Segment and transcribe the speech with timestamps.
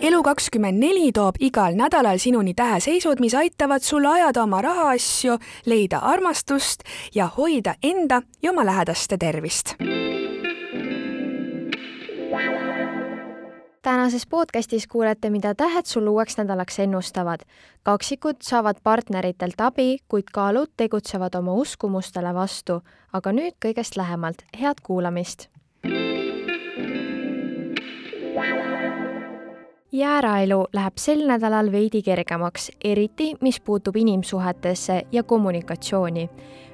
[0.00, 6.80] Elu24 toob igal nädalal sinuni täheseisud, mis aitavad sul ajada oma rahaasju, leida armastust
[7.14, 9.74] ja hoida enda ja oma lähedaste tervist.
[13.82, 17.40] tänases podcastis kuulete, mida tähed sul uueks nädalaks ennustavad.
[17.82, 22.80] kaksikud saavad partneritelt abi, kuid kaalud tegutsevad oma uskumustele vastu.
[23.12, 25.48] aga nüüd kõigest lähemalt, head kuulamist
[29.92, 36.30] jääraelu läheb sel nädalal veidi kergemaks, eriti mis puutub inimsuhetesse ja kommunikatsiooni.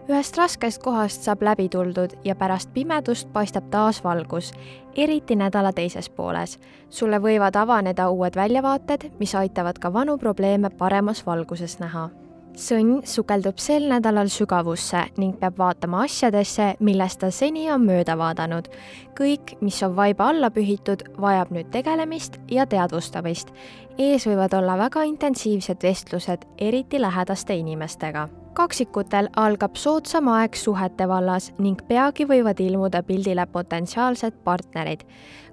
[0.08, 4.52] ühest raskest kohast saab läbi tuldud ja pärast pimedust paistab taas valgus,
[4.96, 6.58] eriti nädala teises pooles.
[6.90, 12.10] sulle võivad avaneda uued väljavaated, mis aitavad ka vanu probleeme paremas valguses näha
[12.56, 18.68] sõnn sukeldub sel nädalal sügavusse ning peab vaatama asjadesse, millest ta seni on mööda vaadanud.
[19.16, 23.52] kõik, mis on vaiba alla pühitud, vajab nüüd tegelemist ja teadvustamist.
[23.98, 31.50] Ees võivad olla väga intensiivsed vestlused, eriti lähedaste inimestega kaksikutel algab soodsam aeg suhete vallas
[31.60, 35.04] ning peagi võivad ilmuda pildile potentsiaalsed partnerid.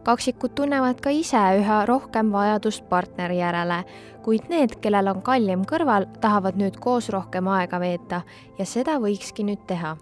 [0.03, 3.83] kaksikud tunnevad ka ise üha rohkem vajadust partneri järele,
[4.23, 8.21] kuid need, kellel on kallim kõrval, tahavad nüüd koos rohkem aega veeta
[8.59, 9.97] ja seda võikski nüüd teha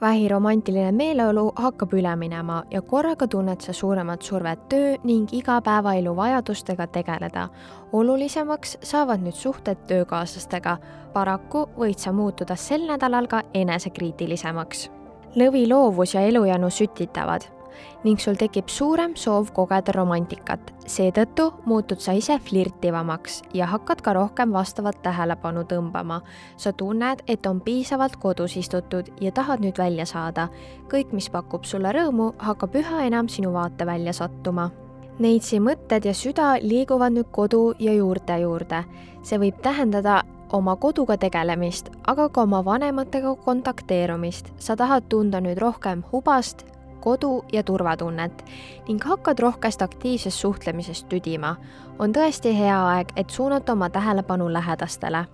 [0.00, 6.86] vähiromantiline meeleolu hakkab üle minema ja korraga tunned sa suuremat survet töö ning igapäevaelu vajadustega
[6.86, 7.48] tegeleda.
[7.92, 10.78] olulisemaks saavad nüüd suhted töökaaslastega.
[11.12, 14.90] paraku võid sa muutuda sel nädalal ka enesekriitilisemaks.
[15.36, 17.55] lõvi loovus ja elujanu sütitavad
[18.04, 20.72] ning sul tekib suurem soov kogeda romantikat.
[20.86, 26.20] seetõttu muutud sa ise flirtivamaks ja hakkad ka rohkem vastavat tähelepanu tõmbama.
[26.56, 30.48] sa tunned, et on piisavalt kodus istutud ja tahad nüüd välja saada.
[30.88, 34.70] kõik, mis pakub sulle rõõmu, hakkab üha enam sinu vaatevälja sattuma
[35.16, 38.84] Neitsi mõtted ja süda liiguvad nüüd kodu ja juurte juurde.
[39.22, 40.22] see võib tähendada
[40.52, 44.52] oma koduga tegelemist, aga ka oma vanematega kontakteerumist.
[44.58, 46.66] sa tahad tunda nüüd rohkem hubast,
[47.06, 48.44] kodu ja turvatunnet
[48.88, 51.54] ning hakkad rohkest aktiivsest suhtlemisest tüdima,
[51.98, 55.26] on tõesti hea aeg, et suunata oma tähelepanu lähedastele.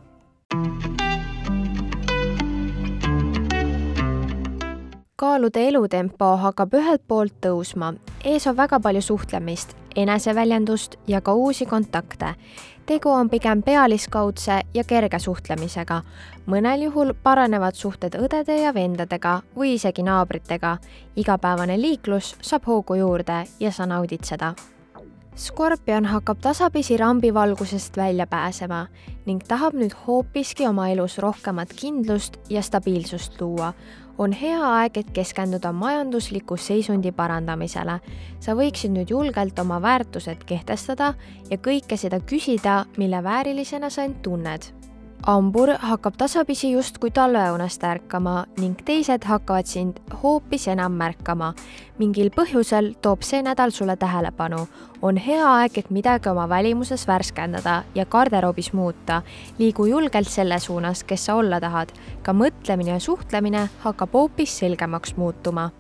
[5.23, 7.93] Kaalude elutempo hakkab ühelt poolt tõusma,
[8.27, 12.33] ees on väga palju suhtlemist, eneseväljendust ja ka uusi kontakte
[12.87, 16.03] tegu on pigem pealiskaudse ja kerge suhtlemisega.
[16.47, 20.79] mõnel juhul paranevad suhted õdede ja vendadega või isegi naabritega.
[21.17, 24.55] igapäevane liiklus saab hoogu juurde ja sa naudid seda.
[25.37, 28.87] Skorpion hakkab tasapisi rambivalgusest välja pääsema
[29.27, 33.71] ning tahab nüüd hoopiski oma elus rohkemat kindlust ja stabiilsust luua
[34.19, 38.01] on hea aeg, et keskenduda majandusliku seisundi parandamisele.
[38.41, 41.15] sa võiksid nüüd julgelt oma väärtused kehtestada
[41.51, 44.82] ja kõike seda küsida, mille väärilisena sa end tunned
[45.27, 51.55] hambur hakkab tasapisi justkui talveunest ärkama ning teised hakkavad sind hoopis enam märkama.
[51.99, 54.67] mingil põhjusel toob see nädal sulle tähelepanu.
[55.03, 59.23] on hea aeg, et midagi oma välimuses värskendada ja garderoobis muuta.
[59.59, 61.93] liigu julgelt selle suunas, kes sa olla tahad.
[62.23, 65.71] ka mõtlemine ja suhtlemine hakkab hoopis selgemaks muutuma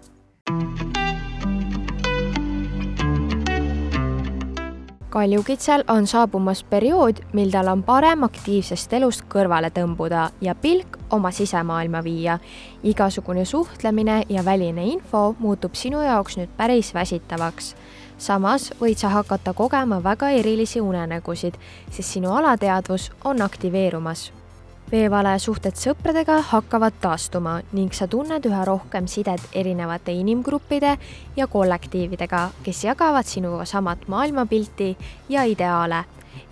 [5.12, 11.30] kaljukitsel on saabumas periood, mil tal on parem aktiivsest elust kõrvale tõmbuda ja pilk oma
[11.30, 12.38] sisemaailma viia.
[12.82, 17.74] igasugune suhtlemine ja väline info muutub sinu jaoks nüüd päris väsitavaks.
[18.18, 21.54] samas võid sa hakata kogema väga erilisi unenägusid,
[21.90, 24.32] sest sinu alateadvus on aktiveerumas
[24.92, 30.96] veevalaja suhted sõpradega hakkavad taastuma ning sa tunned üha rohkem sidet erinevate inimgruppide
[31.36, 34.96] ja kollektiividega, kes jagavad sinuga samat maailmapilti
[35.28, 36.04] ja ideaale.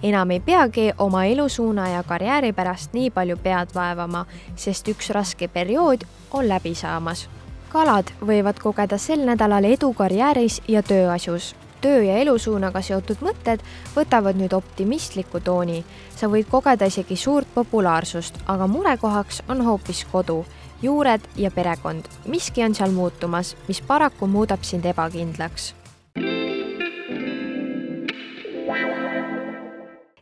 [0.02, 5.48] enam ei peagi oma elusuuna ja karjääri pärast nii palju pead vaevama, sest üks raske
[5.48, 7.28] periood on läbi saamas
[7.72, 13.62] kalad võivad kogeda sel nädalal edu karjääris ja tööasjus töö ja elusuunaga seotud mõtted
[13.96, 15.84] võtavad nüüd optimistliku tooni.
[16.16, 20.44] sa võid kogeda isegi suurt populaarsust, aga murekohaks on hoopis kodu,
[20.82, 22.04] juured ja perekond.
[22.26, 25.74] miski on seal muutumas, mis paraku muudab sind ebakindlaks.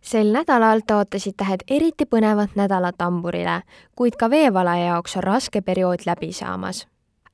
[0.03, 3.63] sel nädalal taotlesid tähed eriti põnevat nädalat hamburile,
[3.95, 6.87] kuid ka veevalaja jaoks on raske periood läbi saamas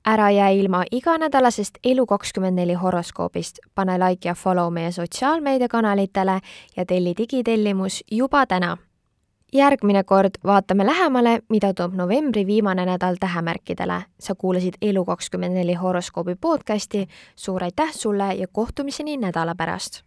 [0.06, 6.40] ära jää ilma iganädalasest Elu24 horoskoobist, pane like ja follow meie sotsiaalmeediakanalitele
[6.76, 8.76] ja telli digitellimus juba täna.
[9.52, 14.02] järgmine kord vaatame lähemale, mida toob novembri viimane nädal tähemärkidele.
[14.20, 17.08] sa kuulasid Elu24 horoskoobi podcasti.
[17.36, 20.04] suur aitäh sulle ja kohtumiseni nädala pärast